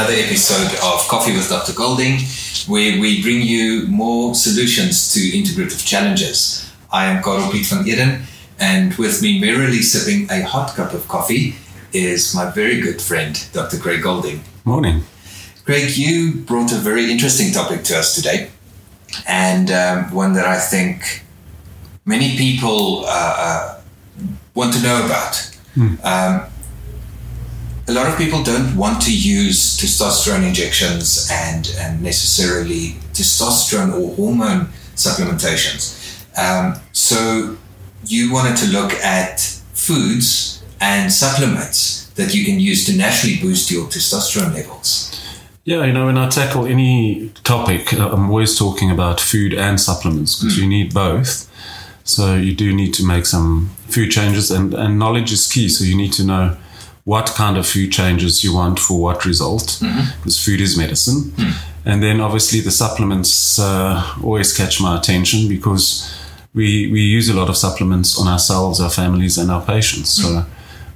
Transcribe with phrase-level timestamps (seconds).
[0.00, 1.74] another episode of Coffee with Dr.
[1.74, 2.20] Golding,
[2.66, 6.72] where we bring you more solutions to integrative challenges.
[6.90, 8.22] I am Karel Piet van Eden,
[8.58, 11.54] and with me merrily sipping a hot cup of coffee
[11.92, 13.76] is my very good friend, Dr.
[13.76, 14.40] Craig Golding.
[14.64, 15.02] Morning.
[15.66, 18.48] Craig, you brought a very interesting topic to us today,
[19.28, 21.24] and um, one that I think
[22.06, 23.80] many people uh, uh,
[24.54, 25.36] want to know about.
[25.74, 25.94] Hmm.
[26.02, 26.46] Um,
[27.90, 34.14] a lot of people don't want to use testosterone injections and, and necessarily testosterone or
[34.14, 35.98] hormone supplementations.
[36.38, 37.56] Um, so
[38.06, 39.40] you wanted to look at
[39.72, 45.08] foods and supplements that you can use to naturally boost your testosterone levels.
[45.64, 49.80] Yeah, you know, when I tackle any topic, uh, I'm always talking about food and
[49.80, 51.50] supplements because you need both.
[52.04, 55.68] So you do need to make some food changes, and, and knowledge is key.
[55.68, 56.56] So you need to know
[57.10, 60.16] what kind of food changes you want for what result, mm-hmm.
[60.18, 61.32] because food is medicine.
[61.34, 61.52] Hmm.
[61.84, 65.84] And then obviously the supplements uh, always catch my attention because
[66.54, 70.10] we, we use a lot of supplements on ourselves, our families, and our patients.
[70.10, 70.50] So hmm.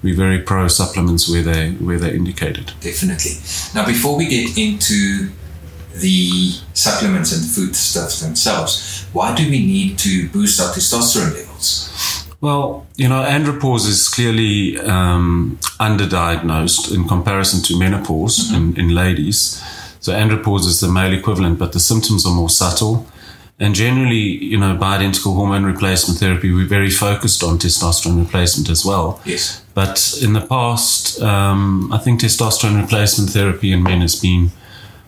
[0.04, 2.66] we're very pro supplements where they where they're indicated.
[2.80, 3.34] Definitely.
[3.74, 5.30] Now, before we get into
[5.96, 11.90] the supplements and food stuff themselves, why do we need to boost our testosterone levels?
[12.44, 19.64] Well, you know, andropause is clearly um, underdiagnosed in comparison to menopause in, in ladies.
[20.00, 23.06] So andropause is the male equivalent, but the symptoms are more subtle.
[23.58, 28.84] And generally, you know, bioidentical hormone replacement therapy, we're very focused on testosterone replacement as
[28.84, 29.22] well.
[29.24, 29.64] Yes.
[29.72, 34.50] But in the past, um, I think testosterone replacement therapy in men has been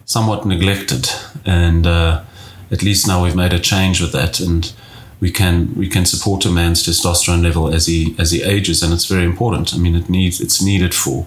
[0.07, 1.11] somewhat neglected,
[1.45, 2.25] and uh,
[2.71, 4.73] at least now we've made a change with that, and
[5.21, 8.93] we can we can support a man's testosterone level as he as he ages, and
[8.93, 9.75] it's very important.
[9.75, 11.27] I mean, it needs it's needed for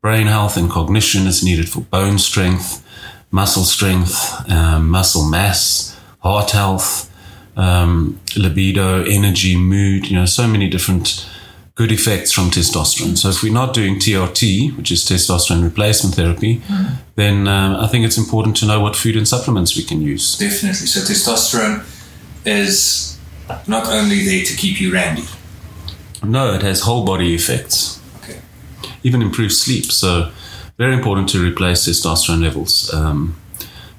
[0.00, 1.26] brain health and cognition.
[1.26, 2.84] It's needed for bone strength,
[3.30, 7.10] muscle strength, um, muscle mass, heart health,
[7.56, 10.08] um, libido, energy, mood.
[10.08, 11.28] You know, so many different
[11.76, 13.16] good effects from testosterone.
[13.16, 16.60] So if we're not doing TRT, which is testosterone replacement therapy,
[17.14, 20.36] then um, I think it's important to know what food and supplements we can use.
[20.36, 20.86] Definitely.
[20.86, 21.86] So, testosterone
[22.44, 23.09] is
[23.66, 25.24] not only there to keep you randy.
[26.22, 28.40] No, it has whole body effects, Okay.
[29.02, 29.86] even improves sleep.
[29.92, 30.30] So
[30.78, 33.36] very important to replace testosterone levels, um,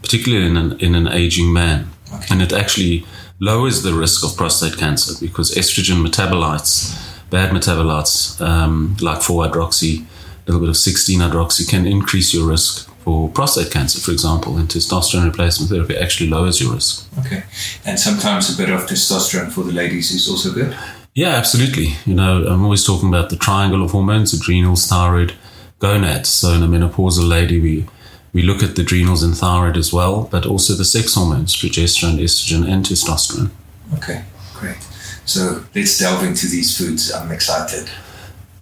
[0.01, 1.89] particularly in an, in an aging man.
[2.13, 2.27] Okay.
[2.31, 3.05] And it actually
[3.39, 6.95] lowers the risk of prostate cancer because estrogen metabolites,
[7.29, 13.29] bad metabolites um, like 4-hydroxy, a little bit of 16-hydroxy can increase your risk for
[13.29, 14.57] prostate cancer, for example.
[14.57, 17.07] And testosterone replacement therapy actually lowers your risk.
[17.19, 17.43] Okay.
[17.85, 20.75] And sometimes a bit of testosterone for the ladies is also good.
[21.13, 21.95] Yeah, absolutely.
[22.05, 25.33] You know, I'm always talking about the triangle of hormones, adrenals, thyroid,
[25.79, 26.29] gonads.
[26.29, 27.85] So in a menopausal lady, we,
[28.33, 32.19] we look at the adrenals and thyroid as well, but also the sex hormones, progesterone,
[32.19, 33.49] estrogen, and testosterone.
[33.97, 34.23] Okay.
[34.53, 34.77] Great.
[35.25, 37.11] So, let's delve into these foods.
[37.11, 37.89] I'm excited.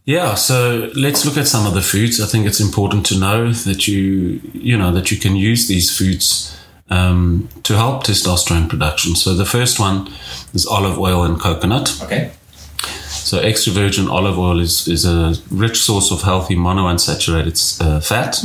[0.10, 2.20] Yeah, so let's look at some of the foods.
[2.20, 5.96] I think it's important to know that you, you know, that you can use these
[5.96, 6.60] foods
[6.90, 9.16] um, to help testosterone production.
[9.16, 10.12] So the first one
[10.52, 11.96] is olive oil and coconut.
[12.02, 12.32] Okay.
[12.80, 18.44] So extra virgin olive oil is, is a rich source of healthy monounsaturated uh, fat,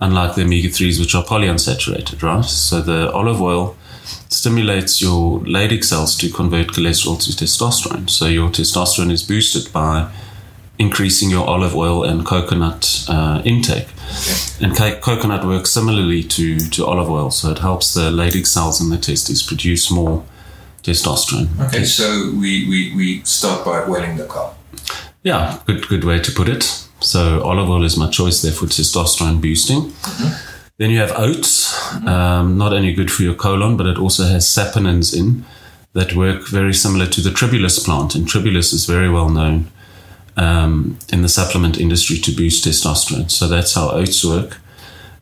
[0.00, 2.42] unlike the omega 3s, which are polyunsaturated, right?
[2.46, 3.76] So the olive oil
[4.30, 8.08] stimulates your Leydig cells to convert cholesterol to testosterone.
[8.08, 10.10] So your testosterone is boosted by
[10.78, 13.88] increasing your olive oil and coconut uh, intake.
[14.60, 18.80] And co- coconut works similarly to, to olive oil, so it helps the Leydig cells
[18.80, 20.24] in the testes produce more
[20.82, 21.48] testosterone.
[21.66, 21.84] Okay.
[21.84, 24.54] So, we, we, we start by oiling the cow.
[25.22, 26.64] Yeah, good good way to put it.
[27.00, 29.92] So olive oil is my choice there for testosterone boosting.
[30.78, 31.74] Then you have oats,
[32.06, 35.44] um, not only good for your colon, but it also has saponins in
[35.92, 38.14] that work very similar to the tribulus plant.
[38.14, 39.70] And tribulus is very well known
[40.38, 43.30] um, in the supplement industry to boost testosterone.
[43.30, 44.58] So that's how oats work.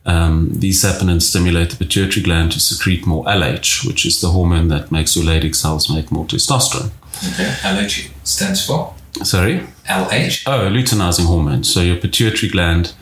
[0.05, 4.69] Um, these saponins stimulate the pituitary gland to secrete more LH, which is the hormone
[4.69, 6.91] that makes your Leydig cells make more testosterone.
[7.33, 7.49] Okay.
[7.63, 8.93] LH stands for
[9.23, 9.61] Sorry?
[9.89, 10.43] LH.
[10.45, 11.63] Oh, luteinizing hormone.
[11.63, 12.93] So your pituitary gland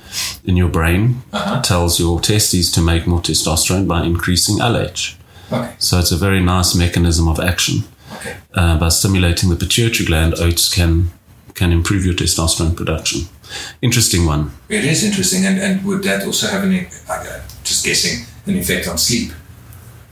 [0.45, 1.61] in your brain Uh-huh.
[1.61, 5.15] tells your testes to make more testosterone by increasing LH.
[5.51, 5.73] Okay.
[5.77, 7.83] So it's a very nice mechanism of action.
[8.15, 8.35] Okay.
[8.53, 11.11] Uh, by stimulating the pituitary gland, oats can
[11.55, 13.21] can improve your testosterone production.
[13.81, 14.51] Interesting one.
[14.69, 15.45] It is interesting.
[15.45, 19.31] And, and would that also have an, uh, just guessing, an effect on sleep?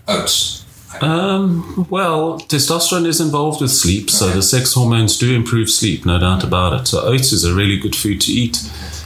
[0.07, 0.61] Oats.
[1.01, 4.35] Um, well, testosterone is involved with sleep, so Okay.
[4.35, 6.87] the sex hormones do improve sleep, no doubt about it.
[6.87, 8.59] So oats is a really good food to eat.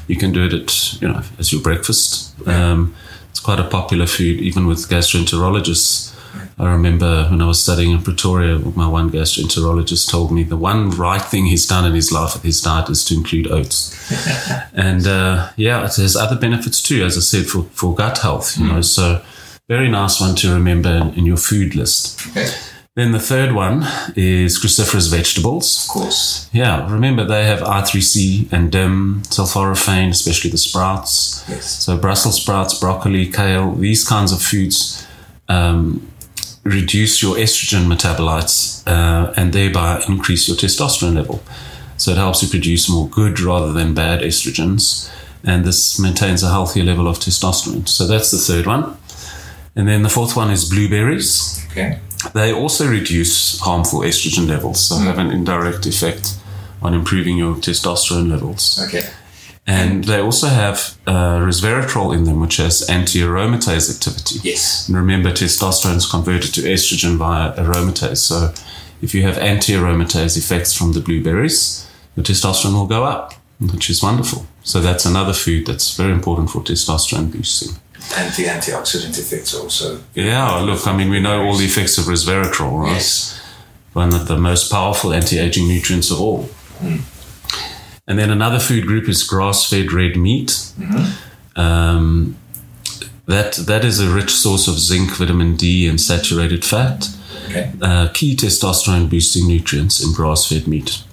[0.07, 2.33] You can do it at, you know, as your breakfast.
[2.45, 2.93] Um,
[3.29, 6.13] it's quite a popular food, even with gastroenterologists.
[6.59, 10.89] I remember when I was studying in Pretoria, my one gastroenterologist told me the one
[10.89, 13.93] right thing he's done in his life with his diet is to include oats.
[14.73, 18.57] and uh, yeah, it has other benefits too, as I said, for, for gut health,
[18.57, 18.81] you know.
[18.81, 19.23] So,
[19.67, 22.25] very nice one to remember in, in your food list.
[22.29, 22.49] Okay.
[22.95, 23.83] Then the third one
[24.15, 25.85] is cruciferous vegetables.
[25.85, 26.49] Of course.
[26.51, 31.45] Yeah, remember they have I3C and DIM, sulforaphane, especially the sprouts.
[31.47, 31.85] Yes.
[31.85, 35.05] So Brussels sprouts, broccoli, kale, these kinds of foods
[35.47, 36.11] um,
[36.67, 41.41] reduce your estrogen metabolites uh, and thereby increase your testosterone level.
[41.97, 45.11] So it helps you produce more good rather than bad estrogens,
[45.43, 47.87] and this maintains a healthier level of testosterone.
[47.87, 48.97] So that's the third one.
[49.75, 51.65] And then the fourth one is blueberries.
[51.71, 51.99] Okay.
[52.33, 56.37] They also reduce harmful estrogen levels, so have an indirect effect
[56.81, 58.79] on improving your testosterone levels.
[58.87, 59.07] Okay.
[59.69, 64.39] And they also have uh, resveratrol in them, which has anti aromatase activity.
[64.41, 64.87] Yes.
[64.87, 68.17] And remember, testosterone is converted to estrogen via aromatase.
[68.17, 68.53] So
[69.01, 71.85] if you have anti aromatase effects from the blueberries,
[72.15, 74.47] your testosterone will go up, which is wonderful.
[74.63, 77.77] So that's another food that's very important for testosterone boosting.
[78.15, 80.01] And the antioxidant effects also.
[80.13, 82.93] Yeah, look, I mean, we know all the effects of resveratrol, right?
[82.93, 83.37] Yes.
[83.91, 86.49] One of the most powerful anti aging nutrients of all.
[88.07, 90.71] And then another food group is grass fed red meat.
[91.55, 92.37] Um,
[93.25, 97.09] that, that is a rich source of zinc, vitamin D, and saturated fat.
[97.47, 97.71] Okay.
[97.81, 101.03] uh, key testosterone boosting nutrients in grass fed meat.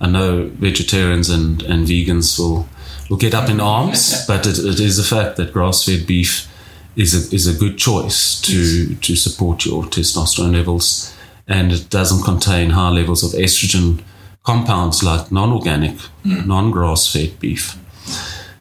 [0.00, 2.68] I know vegetarians and, and vegans will,
[3.08, 6.48] will get up in arms, but it, it is a fact that grass fed beef
[6.96, 11.14] is a, is a good choice to, to support your testosterone levels.
[11.48, 14.02] And it doesn't contain high levels of estrogen
[14.42, 17.76] compounds like non organic, non grass fed beef.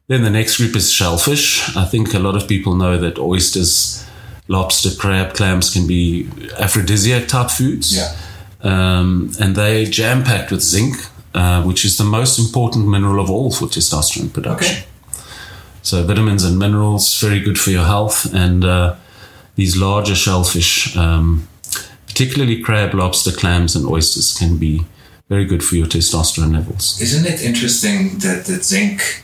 [0.08, 1.76] Then the next group is shellfish.
[1.76, 4.06] I think a lot of people know that oysters,
[4.48, 6.28] lobster, crab, clams can be
[6.58, 7.96] aphrodisiac type foods.
[7.96, 8.16] Yeah.
[8.62, 10.96] Um, and they jam packed with zinc,
[11.34, 14.78] uh, which is the most important mineral of all for testosterone production.
[14.78, 14.86] Okay.
[15.82, 18.34] So vitamins and minerals, very good for your health.
[18.34, 18.96] And uh,
[19.56, 21.48] these larger shellfish, um,
[22.08, 24.86] particularly crab, lobster, clams, and oysters, can be
[25.30, 27.00] very good for your testosterone levels.
[27.02, 29.24] Isn't it interesting that the zinc,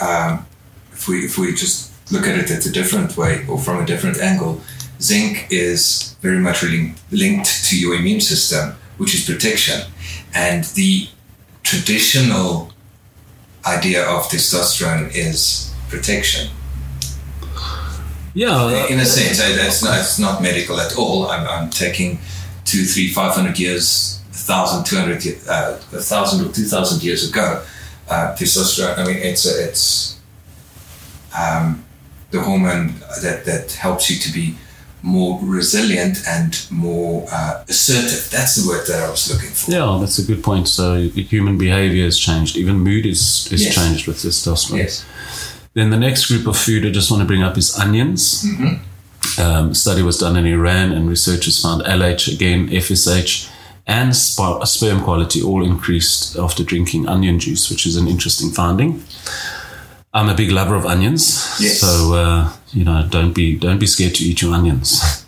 [0.00, 0.46] um,
[0.92, 3.86] if we if we just look at it at a different way or from a
[3.86, 4.60] different angle,
[5.00, 9.80] zinc is very much really linked to your immune system, which is protection,
[10.34, 11.08] and the
[11.64, 12.72] traditional
[13.66, 16.50] idea of testosterone is protection.
[18.34, 21.28] Yeah, In a sense, I- that's not, it's not medical at all.
[21.28, 22.18] I'm, I'm taking
[22.64, 27.02] two, three, five hundred years, a thousand, two hundred, uh, a thousand or two thousand
[27.02, 27.62] years ago.
[28.08, 28.98] Uh, testosterone.
[28.98, 30.18] I mean, it's a, it's
[31.38, 31.84] um,
[32.30, 34.56] the hormone that that helps you to be
[35.04, 38.30] more resilient and more uh, assertive.
[38.30, 39.70] That's the word that I was looking for.
[39.70, 40.68] Yeah, that's a good point.
[40.68, 42.56] So human behavior has changed.
[42.56, 43.74] Even mood is, is Yes.
[43.74, 44.78] changed with testosterone.
[44.78, 45.04] Yes.
[45.74, 48.44] Then the next group of food I just want to bring up is onions.
[49.38, 53.48] Um, study was done in Iran, and researchers found LH again, FSH,
[53.86, 59.02] and sp- sperm quality all increased after drinking onion juice, which is an interesting finding.
[60.14, 61.80] I'm a big lover of onions, Yes.
[61.80, 65.24] so uh, you know, don't be don't be scared to eat your onions.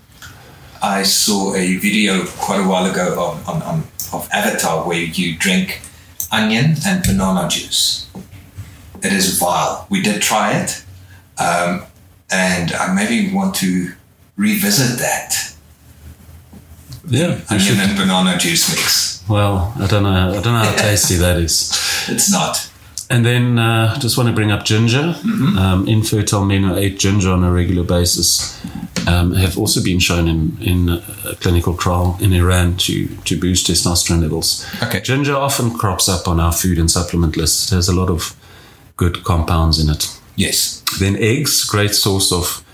[0.82, 3.78] I saw a video quite a while ago of, on, on,
[4.12, 5.80] of Avatar where you drink
[6.30, 8.06] onion and banana juice.
[9.02, 9.86] It is vile.
[9.88, 10.84] We did try it,
[11.38, 11.84] um,
[12.30, 13.92] and I maybe want to
[14.36, 15.43] revisit that
[17.06, 19.24] yeah, onion and banana juice mix.
[19.28, 20.30] Well, I don't know.
[20.30, 21.70] I don't know how tasty that is.
[22.08, 22.70] It's not.
[23.10, 25.14] And then uh, just want to bring up ginger.
[25.58, 28.64] Um, infertile men who ate ginger on a regular basis
[29.06, 33.66] um, have also been shown in, in a clinical trial in Iran to, to boost
[33.66, 34.66] testosterone levels.
[34.82, 35.00] Okay.
[35.00, 37.70] Ginger often crops up on our food and supplement list.
[37.70, 38.34] It has a lot of
[38.96, 40.18] good compounds in it.
[40.36, 40.82] Yes.
[40.98, 42.64] Then eggs, great source of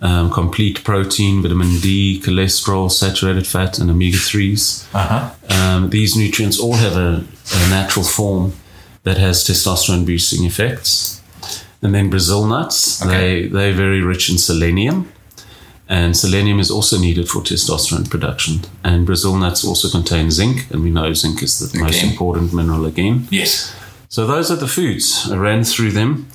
[0.00, 4.86] um, complete protein, vitamin D, cholesterol, saturated fat, and omega 3s.
[4.94, 5.54] Uh huh.
[5.54, 7.24] Um, these nutrients all have a,
[7.54, 8.52] a natural form
[9.04, 11.20] that has testosterone boosting effects.
[11.82, 13.42] And then Brazil nuts, Okay.
[13.42, 15.12] they, they're very rich in selenium.
[15.88, 18.62] And selenium is also needed for testosterone production.
[18.82, 22.86] And Brazil nuts also contain zinc, and we know zinc is the most important mineral
[22.86, 23.28] again.
[23.30, 23.72] Yes.
[24.08, 25.28] So those are the foods.
[25.30, 26.28] I ran through them.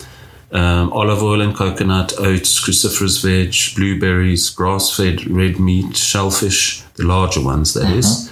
[0.51, 7.41] Um, olive oil and coconut, oats, cruciferous veg, blueberries, grass-fed red meat, shellfish, the larger
[7.41, 8.29] ones that is,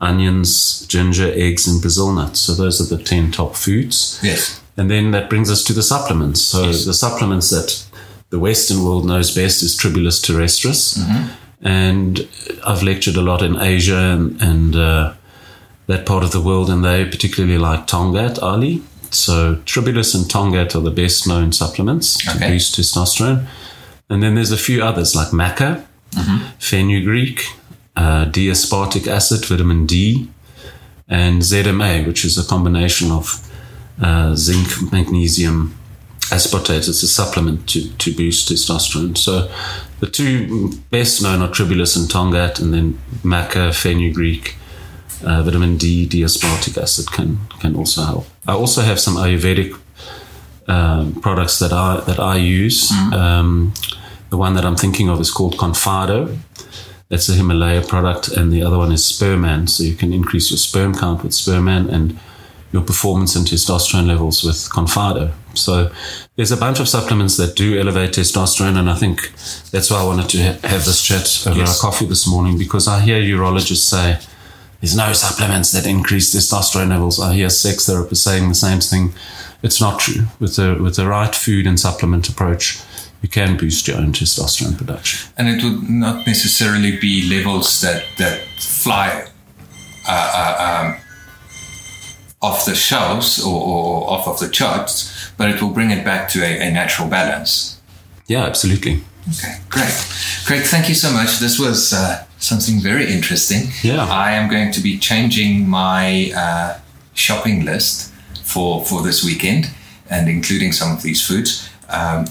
[0.00, 2.40] onions, ginger, eggs, and Brazil nuts.
[2.40, 4.18] So those are the 10 top foods.
[4.20, 4.60] Yes.
[4.76, 6.40] And then that brings us to the supplements.
[6.40, 7.86] So the supplements that
[8.30, 10.98] the Western world knows best is Tribulus terrestris.
[11.62, 12.26] And
[12.66, 15.14] I've lectured a lot in Asia and, and uh,
[15.86, 18.82] that part of the world, and they particularly like Tongkat Ali.
[19.10, 22.52] So Tribulus and Tongkat are the best known supplements to Okay.
[22.52, 23.46] boost testosterone.
[24.08, 25.84] And then there's a few others like maca,
[26.58, 27.46] fenugreek,
[27.96, 30.28] uh, D-aspartic acid, vitamin D,
[31.08, 33.46] and ZMA, which is a combination of
[34.00, 35.76] uh, zinc, magnesium,
[36.30, 36.88] aspartate.
[36.88, 39.16] It's a supplement to, to boost testosterone.
[39.18, 39.50] So
[40.00, 44.56] the two best known are Tribulus and Tongkat, and then maca, fenugreek,
[45.24, 48.26] uh, vitamin D, D-aspartic acid can can also help.
[48.50, 49.78] I also have some Ayurvedic
[50.66, 52.90] um, products that I that I use.
[53.12, 53.72] Um,
[54.30, 56.36] the one that I'm thinking of is called Confido.
[57.08, 59.68] That's a Himalaya product, and the other one is Speman.
[59.68, 62.18] So you can increase your sperm count with Speman and
[62.72, 65.32] your performance and testosterone levels with Confido.
[65.54, 65.90] So
[66.36, 69.32] there's a bunch of supplements that do elevate testosterone, and I think
[69.72, 71.68] that's why I wanted to ha- have this chat over Yes.
[71.84, 74.18] our coffee this morning because I hear urologists say
[74.80, 77.20] there's no supplements that increase testosterone levels.
[77.20, 79.12] I hear sex therapists saying the same thing.
[79.62, 80.26] It's not true.
[80.38, 82.80] With the with the right food and supplement approach,
[83.22, 85.30] you can boost your own testosterone production.
[85.36, 89.26] And it would not necessarily be levels that, that fly
[90.08, 90.96] uh, uh, um,
[92.40, 96.28] off the shelves or, or off of the charts, but it will bring it back
[96.30, 97.80] to a, a natural balance.
[98.26, 99.02] Yeah, absolutely.
[99.28, 99.92] Okay, great.
[100.46, 101.38] Craig, thank you so much.
[101.38, 103.68] This was uh, something very interesting.
[103.82, 104.04] Yeah.
[104.04, 106.80] I am going to be changing my uh,
[107.14, 109.70] shopping list for, for this weekend
[110.08, 111.68] and including some of these foods.
[111.88, 112.26] Um,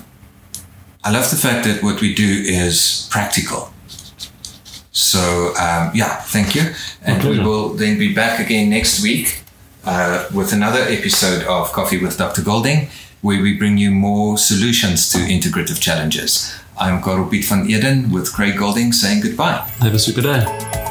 [1.04, 3.72] I love the fact that what we do is practical.
[4.92, 6.74] So, um, yeah, thank you.
[7.04, 9.44] And we will then be back again next week
[9.86, 12.42] uh, with another episode of Coffee with Dr.
[12.42, 12.90] Golding,
[13.22, 16.54] where we bring you more solutions to integrative challenges.
[16.82, 19.68] I'm Karel Piet van Eden with Craig Golding saying goodbye.
[19.82, 20.89] Have a super day.